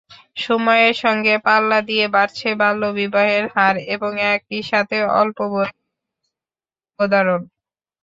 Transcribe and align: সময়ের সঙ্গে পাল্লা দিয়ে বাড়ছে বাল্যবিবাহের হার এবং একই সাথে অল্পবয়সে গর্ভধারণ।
সময়ের 0.37 0.95
সঙ্গে 1.03 1.33
পাল্লা 1.45 1.79
দিয়ে 1.89 2.05
বাড়ছে 2.15 2.49
বাল্যবিবাহের 2.61 3.45
হার 3.53 3.75
এবং 3.95 4.11
একই 4.33 4.61
সাথে 4.71 4.97
অল্পবয়সে 5.19 5.77
গর্ভধারণ। 6.99 7.41